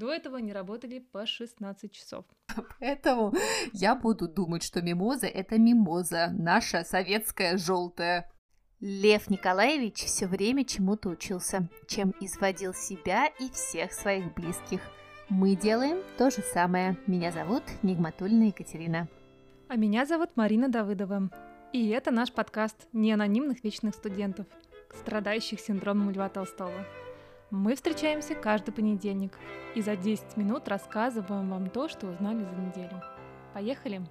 [0.00, 2.24] До этого они работали по 16 часов.
[2.80, 3.34] Поэтому
[3.74, 8.32] я буду думать, что мимоза– это мимоза, наша советская желтая.
[8.80, 14.80] Лев Николаевич все время чему-то учился, чем изводил себя и всех своих близких.
[15.28, 16.96] Мы делаем то же самое.
[17.06, 19.06] Меня зовут Нигматульна Екатерина.
[19.68, 21.28] А меня зовут Марина Давыдова.
[21.74, 24.46] И это наш подкаст неанонимных вечных студентов,
[24.94, 26.86] страдающих синдромом Льва Толстого.
[27.50, 29.36] Мы встречаемся каждый понедельник
[29.74, 33.02] и за 10 минут рассказываем вам то, что узнали за неделю.
[33.52, 34.02] Поехали!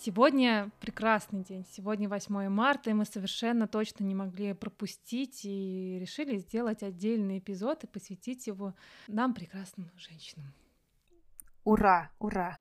[0.00, 6.38] Сегодня прекрасный день, сегодня 8 марта, и мы совершенно точно не могли пропустить и решили
[6.38, 8.74] сделать отдельный эпизод и посвятить его
[9.06, 10.52] нам, прекрасным женщинам.
[11.62, 12.56] Ура, ура!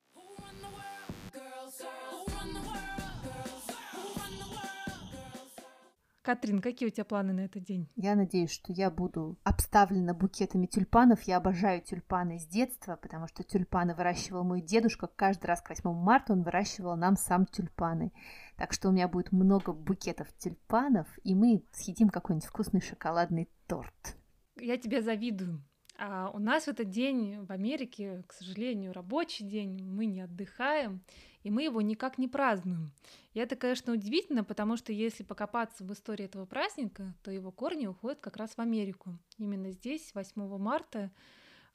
[6.27, 7.89] Катрин, какие у тебя планы на этот день?
[7.95, 11.21] Я надеюсь, что я буду обставлена букетами тюльпанов.
[11.21, 15.07] Я обожаю тюльпаны с детства, потому что тюльпаны выращивал мой дедушка.
[15.07, 18.11] Каждый раз к 8 марта он выращивал нам сам тюльпаны.
[18.57, 24.17] Так что у меня будет много букетов тюльпанов, и мы съедим какой-нибудь вкусный шоколадный торт.
[24.57, 25.63] Я тебе завидую.
[25.99, 31.01] А у нас в этот день в Америке, к сожалению, рабочий день, мы не отдыхаем,
[31.41, 32.91] и мы его никак не празднуем.
[33.33, 37.87] И это, конечно, удивительно, потому что если покопаться в истории этого праздника, то его корни
[37.87, 39.17] уходят как раз в Америку.
[39.39, 41.11] Именно здесь, 8 марта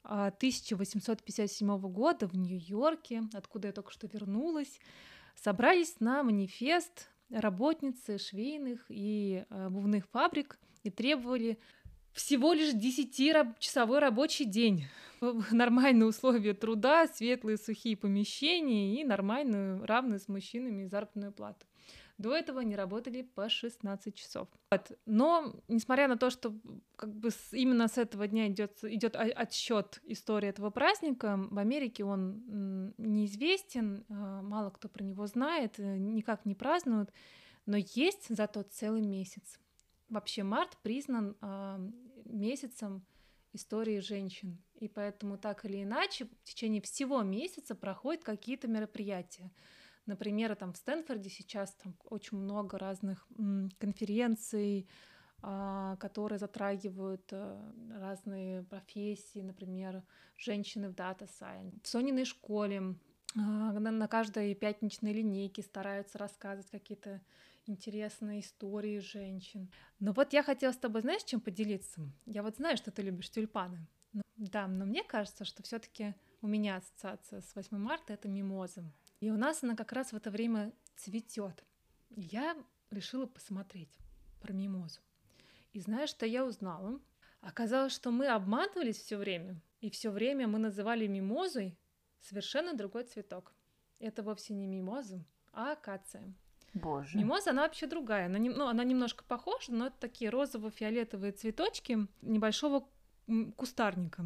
[0.03, 4.79] 1857 а, года в Нью-Йорке, откуда я только что вернулась,
[5.35, 11.57] собрались на манифест работницы швейных и обувных фабрик и требовали
[12.13, 14.85] всего лишь 10-часовой рабочий день.
[15.51, 21.65] Нормальные условия труда, светлые сухие помещения и нормальную, равную с мужчинами заработную плату.
[22.19, 24.47] До этого они работали по 16 часов.
[25.05, 26.53] Но, несмотря на то, что
[26.95, 32.05] как бы с, именно с этого дня идет, идет отсчет истории этого праздника, в Америке
[32.05, 37.11] он неизвестен, а, мало кто про него знает, э, никак не празднуют,
[37.65, 39.59] но есть зато целый месяц.
[40.09, 41.89] Вообще март признан э,
[42.25, 43.05] месяцем
[43.53, 49.51] истории женщин, и поэтому так или иначе в течение всего месяца проходят какие-то мероприятия.
[50.05, 53.25] Например, там в Стэнфорде сейчас там очень много разных
[53.77, 54.87] конференций,
[55.41, 60.03] а, которые затрагивают а, разные профессии, например,
[60.37, 61.79] женщины в Data Science.
[61.83, 62.95] В Сониной школе
[63.35, 67.21] а, на каждой пятничной линейке стараются рассказывать какие-то
[67.65, 69.71] интересные истории женщин.
[69.99, 72.01] Но вот я хотела с тобой, знаешь, чем поделиться?
[72.25, 73.87] Я вот знаю, что ты любишь тюльпаны.
[74.13, 78.27] Но, да, но мне кажется, что все таки у меня ассоциация с 8 марта— это
[78.27, 78.83] мимоза.
[79.19, 81.63] И у нас она как раз в это время цветет.
[82.09, 82.55] Я
[82.91, 83.97] решила посмотреть
[84.41, 84.99] про мимозу.
[85.71, 86.99] И знаешь, что я узнала?
[87.41, 91.77] Оказалось, что мы обматывались все время, и все время мы называли мимозой
[92.19, 93.53] совершенно другой цветок.
[93.99, 96.33] Это вовсе не мимоза, а акация.
[96.73, 97.17] Боже.
[97.17, 98.25] Мимоза, она вообще другая.
[98.25, 102.87] Она, ну, она немножко похожа, но это такие розово-фиолетовые цветочки небольшого
[103.55, 104.25] кустарника.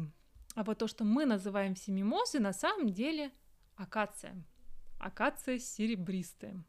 [0.54, 3.30] А вот то, что мы называем все мимозы, на самом деле
[3.76, 4.34] акация.
[4.98, 6.64] Акация серебристая.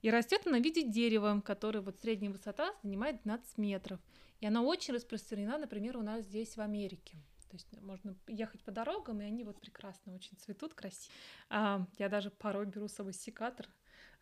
[0.00, 4.00] И растет она в виде дерева, которое вот средняя высота занимает 12 метров.
[4.40, 7.18] И она очень распространена, например, у нас здесь в Америке.
[7.50, 11.12] То есть можно ехать по дорогам, и они вот прекрасно очень цветут, красиво.
[11.50, 13.68] А, я даже порой беру с собой секатор,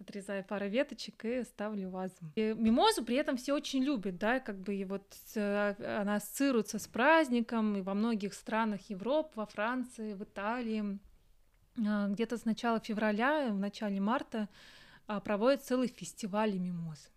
[0.01, 2.15] отрезаю пару веточек и ставлю вазу.
[2.37, 5.05] И мимозу при этом все очень любят, да, как бы и вот
[5.35, 10.99] она ассоциируется с праздником, и во многих странах Европы, во Франции, в Италии.
[11.87, 14.49] А, где-то с начала февраля, в начале марта
[15.07, 17.09] а, проводят целый фестиваль мимозы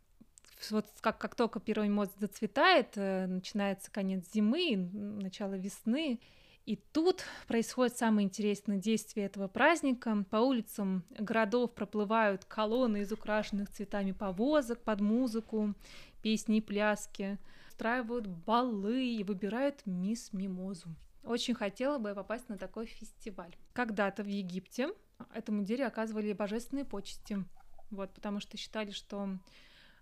[0.70, 6.20] вот как, как только первый мозг зацветает, э, начинается конец зимы, начало весны,
[6.66, 10.24] и тут происходит самое интересное действие этого праздника.
[10.30, 15.74] По улицам городов проплывают колонны из украшенных цветами повозок под музыку,
[16.22, 20.90] песни и пляски, устраивают балы и выбирают мисс Мимозу.
[21.24, 23.56] Очень хотела бы попасть на такой фестиваль.
[23.74, 24.90] Когда-то в Египте
[25.34, 27.44] этому дереву оказывали божественные почести,
[27.90, 29.38] вот, потому что считали, что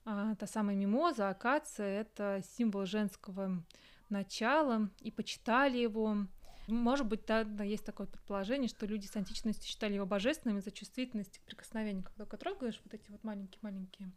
[0.06, 3.64] а, та самая мимоза, акация— это символ женского
[4.10, 6.28] начала, и почитали его.
[6.70, 10.72] Может быть, да, да, есть такое предположение, что люди с античности считали его божественным из-за
[10.72, 12.04] чувствительности к прикосновению.
[12.04, 14.12] Когда только трогаешь вот эти вот маленькие-маленькие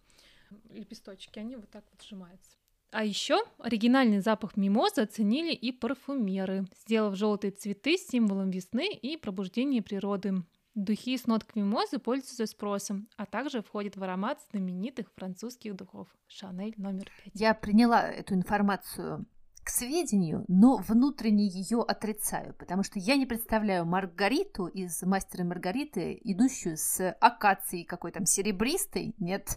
[0.70, 2.56] лепесточки, они вот так вот сжимаются.
[2.90, 9.80] А еще оригинальный запах мимозы оценили и парфюмеры, сделав желтые цветы символом весны и пробуждения
[9.80, 10.44] природы.
[10.74, 16.74] Духи с нотками мозы пользуются спросом, а также входят в аромат знаменитых французских духов Шанель
[16.78, 17.32] номер пять.
[17.34, 19.26] Я приняла эту информацию
[19.64, 26.18] к сведению, но внутренне ее отрицаю, потому что я не представляю Маргариту из «Мастера Маргариты»,
[26.24, 29.14] идущую с акацией какой там серебристой.
[29.18, 29.56] Нет,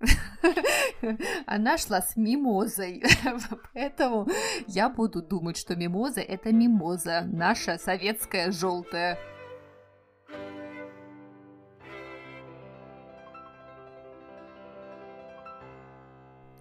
[1.46, 3.04] она шла с мимозой,
[3.74, 4.26] поэтому
[4.66, 9.18] я буду думать, что мимоза– это мимоза, наша советская желтая.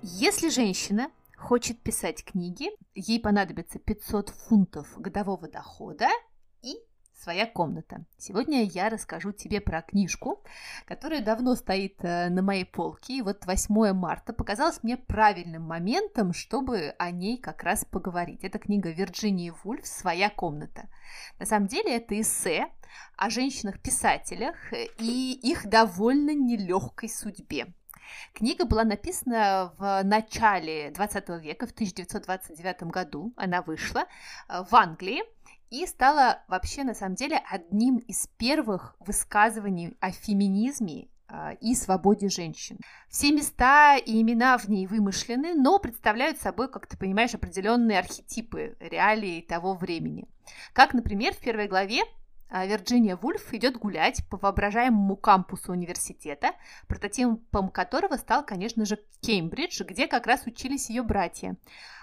[0.02, 1.10] Если женщина
[1.44, 6.08] хочет писать книги, ей понадобится 500 фунтов годового дохода
[6.62, 6.76] и
[7.22, 8.06] своя комната.
[8.18, 10.44] Сегодня я расскажу тебе про книжку,
[10.86, 13.18] которая давно стоит э, на моей полке.
[13.18, 18.44] И вот 8 марта показалось мне правильным моментом, чтобы о ней как раз поговорить.
[18.44, 20.90] Это книга Вирджинии Вульф «Своя комната».
[21.40, 22.68] На самом деле это эссе
[23.18, 24.56] о женщинах-писателях
[24.98, 27.74] и их довольно нелегкой судьбе.
[28.34, 34.06] Книга была написана в начале 20 века, в 1929 году она вышла
[34.48, 35.24] э, в Англии
[35.70, 42.30] и стала вообще на самом деле одним из первых высказываний о феминизме э, и свободе
[42.30, 42.78] женщин.
[43.10, 48.78] Все места и имена в ней вымышлены, но представляют собой, как ты понимаешь, определенные архетипы
[48.80, 50.28] реалии того времени.
[50.74, 52.04] Как, например, в первой главе
[52.52, 56.52] Вирджиния Вульф идет гулять по воображаемому кампусу университета,
[56.88, 61.56] прототипом которого стал, конечно же, Кеймбридж, где как раз учились ее братья.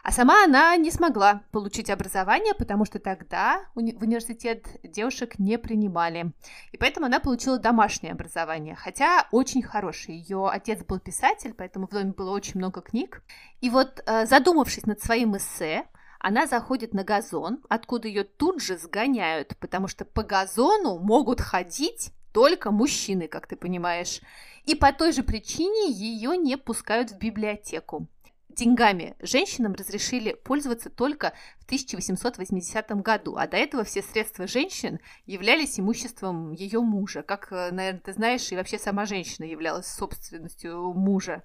[0.03, 6.33] А сама она не смогла получить образование, потому что тогда в университет девушек не принимали.
[6.73, 10.19] И поэтому она получила домашнее образование, хотя очень хорошее.
[10.19, 13.23] Ее отец был писатель, поэтому в доме было очень много книг.
[13.61, 15.85] И вот э, задумавшись над своим эссе,
[16.21, 22.13] она заходит на газон, откуда ее тут же сгоняют, потому что по газону могут ходить
[22.33, 24.21] только мужчины, как ты понимаешь.
[24.65, 28.07] И по той же причине ее не пускают в библиотеку.
[28.51, 35.81] Деньгами женщинам разрешили пользоваться только в 1880 году, а до этого все средства женщин являлись
[35.81, 41.43] имуществом ее мужа, как, э, наверное, ты знаешь, и вообще сама женщина являлась собственностью мужа.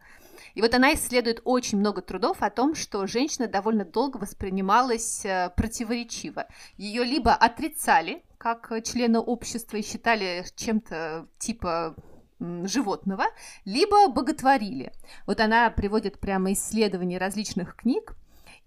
[0.54, 5.52] И вот она исследует очень много трудов о том, что женщина довольно долго воспринималась э,
[5.56, 6.48] противоречиво.
[6.78, 11.96] Ее либо отрицали как члена общества и считали чем-то типа
[12.40, 13.26] животного,
[13.64, 14.92] либо боготворили.
[15.26, 18.16] Вот она приводит прямо исследования различных книг,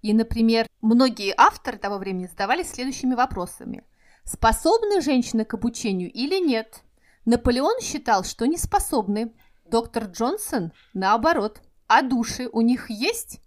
[0.02, 3.84] и, например, многие авторы того времени задавались следующими вопросами.
[4.24, 6.82] Способны женщины к обучению или нет?
[7.24, 9.32] Наполеон считал, что не способны.
[9.70, 11.60] Доктор Джонсон– наоборот.
[11.88, 13.40] А души у них есть?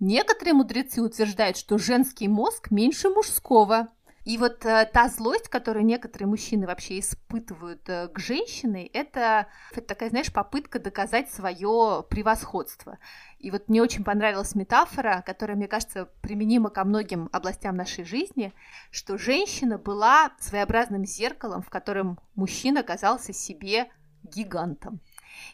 [0.00, 3.88] Некоторые мудрецы утверждают, что женский мозг меньше мужского.
[4.24, 9.80] И вот э, та злость, которую некоторые мужчины вообще испытывают э, к женщине, это, это
[9.80, 12.98] такая, знаешь, попытка доказать свое превосходство.
[13.38, 18.52] И вот мне очень понравилась метафора, которая, мне кажется, применима ко многим областям нашей жизни,
[18.90, 23.88] что женщина была своеобразным зеркалом, в котором мужчина казался себе
[24.22, 25.00] гигантом.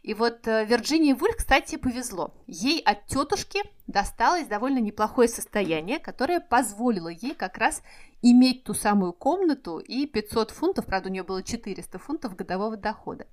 [0.03, 2.35] И вот э, Вирджинии Вульф, кстати, повезло.
[2.47, 7.83] Ей от тетушки досталось довольно неплохое состояние, которое позволило ей как раз
[8.23, 13.27] иметь ту самую комнату и 500 фунтов, правда, у нее было 400 фунтов годового дохода.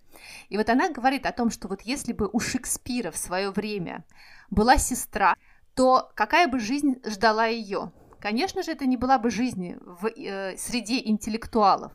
[0.50, 4.04] И вот она говорит о том, что вот если бы у Шекспира в свое время
[4.50, 5.36] была сестра,
[5.76, 7.92] то какая бы жизнь ждала ее?
[8.20, 11.92] Конечно же, это не была бы жизнь в э, среде интеллектуалов.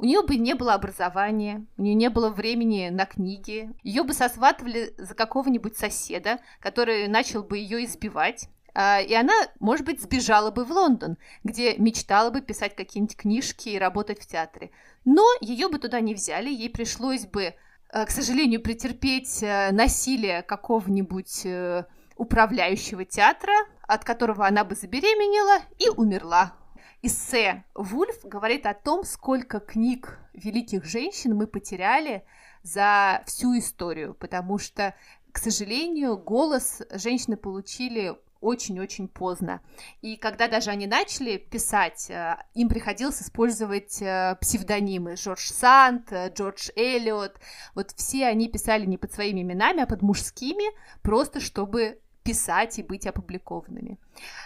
[0.00, 4.14] У нее бы не было образования, у нее не было времени на книги, ее бы
[4.14, 8.48] сосватывали за какого-нибудь соседа, который начал бы ее избивать.
[8.74, 13.70] А, и она, может быть, сбежала бы в Лондон, где мечтала бы писать какие-нибудь книжки
[13.70, 14.70] и работать в театре.
[15.04, 17.54] Но ее бы туда не взяли, ей пришлось бы,
[17.92, 25.60] э, к сожалению, претерпеть э, насилие какого-нибудь э, управляющего театра, от которого она бы забеременела
[25.80, 26.54] и умерла
[27.02, 32.24] эссе Вульф говорит о том, сколько книг великих женщин мы потеряли
[32.62, 34.94] за всю историю, потому что,
[35.32, 39.60] к сожалению, голос женщины получили очень-очень поздно.
[40.00, 45.14] И когда даже они начали писать, э, им приходилось использовать э, псевдонимы.
[45.14, 47.36] Джордж Санд, э, Джордж Эллиот.
[47.74, 52.82] Вот все они писали не под своими именами, а под мужскими, просто чтобы писать и
[52.82, 53.98] быть опубликованными.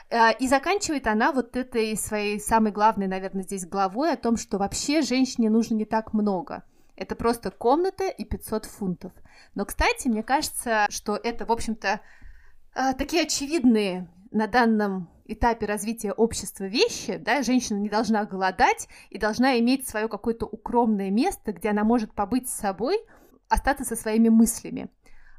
[0.09, 4.59] Э, и заканчивает она вот этой своей самой главной, наверное, здесь главой о том, что
[4.59, 6.63] вообще женщине нужно не так много.
[6.95, 9.13] Это просто комната и 500 фунтов.
[9.57, 12.01] Но, кстати, мне кажется, что это, в общем-то,
[12.75, 19.19] э, такие очевидные на данном этапе развития общества вещи, да, женщина не должна голодать и
[19.19, 22.99] должна иметь свое какое-то укромное место, где она может побыть с собой,
[23.49, 24.89] остаться со своими мыслями.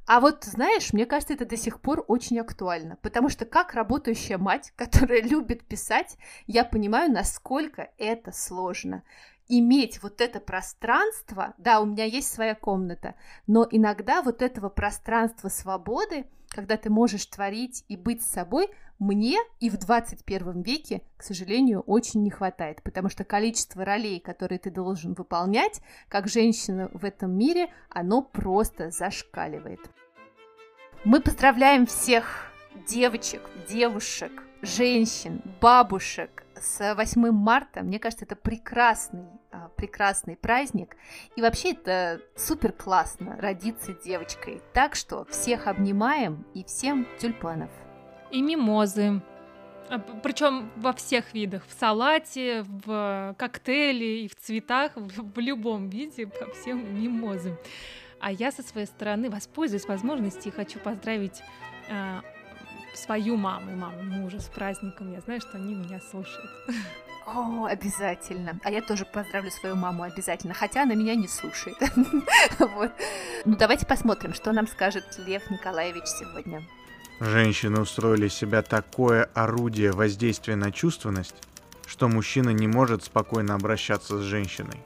[0.05, 4.37] А вот, знаешь, мне кажется, это до сих пор очень актуально, потому что как работающая
[4.37, 9.03] мать, которая любит писать, я понимаю, насколько это сложно.
[9.49, 15.49] Иметь вот это пространство, да, у меня есть своя комната, но иногда вот этого пространства
[15.49, 18.69] свободы, когда ты можешь творить и быть собой,
[18.99, 24.59] мне и в 21 веке, к сожалению, очень не хватает, потому что количество ролей, которые
[24.59, 29.81] ты должен выполнять, как женщина в этом мире, оно просто зашкаливает.
[31.03, 32.49] Мы поздравляем всех
[32.87, 34.31] девочек, девушек,
[34.63, 37.83] женщин, бабушек с 8 марта.
[37.83, 40.95] Мне кажется, это прекрасный, а, прекрасный праздник.
[41.35, 44.61] И вообще это супер классно родиться девочкой.
[44.73, 47.69] Так что всех обнимаем и всем тюльпанов
[48.31, 49.21] и мимозы.
[49.89, 56.25] А, Причем во всех видах, в салате, в коктейле и в цветах, в, любом виде,
[56.25, 57.57] по всем мимозы.
[58.21, 61.41] А я со своей стороны воспользуюсь возможностью и хочу поздравить
[61.89, 62.21] э,
[62.93, 65.11] свою маму и маму мужа с праздником.
[65.11, 66.49] Я знаю, что они меня слушают.
[67.25, 68.59] О, обязательно.
[68.63, 71.77] А я тоже поздравлю свою маму обязательно, хотя она меня не слушает.
[72.59, 72.91] Вот.
[73.45, 76.63] Ну, давайте посмотрим, что нам скажет Лев Николаевич сегодня.
[77.19, 81.35] Женщины устроили себя такое орудие воздействия на чувственность,
[81.85, 84.79] что мужчина не может спокойно обращаться с женщиной.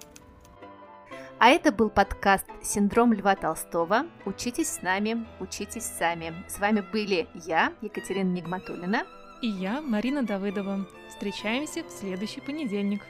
[1.39, 4.08] А это был подкаст «Синдром Льва Толстого».
[4.25, 6.34] Учитесь с нами, учитесь сами.
[6.48, 9.06] С вами были я, Екатерина Нигматулина.
[9.44, 10.88] И я, Марина Давыдова.
[11.10, 13.03] Встречаемся в следующий понедельник.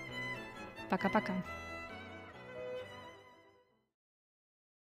[0.90, 1.34] Пока-пока.